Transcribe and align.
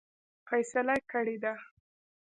فیصله 0.47 0.95
کړې 1.11 1.35
ده. 1.43 1.53